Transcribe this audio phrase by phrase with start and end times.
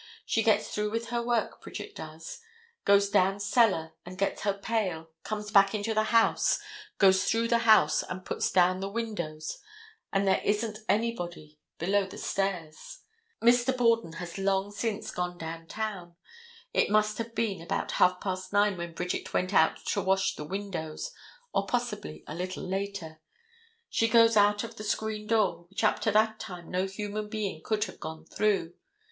[0.25, 2.39] She gets through with her work, Bridget does,
[2.85, 6.57] goes down cellar and gets her pail, comes back into the house,
[6.97, 9.59] goes through the house and puts down the windows
[10.11, 13.01] and there isn't anybody below the stairs.
[13.43, 13.77] Mr.
[13.77, 16.15] Borden has long since gone down town.
[16.73, 20.45] It must have been about half past nine when Bridget went out to wash the
[20.45, 21.11] windows,
[21.53, 23.21] or possibly a little later.
[23.87, 27.61] She goes out of the screen door, which up to that time no human being
[27.63, 28.73] could have gone through.